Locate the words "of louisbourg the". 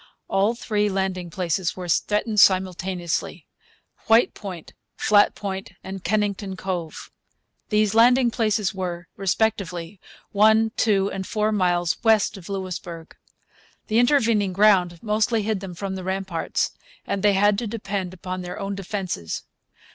12.35-13.99